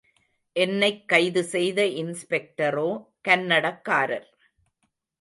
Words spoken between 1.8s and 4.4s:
இன்ஸ்பெக்டேரோ கன்னடக்காரர்.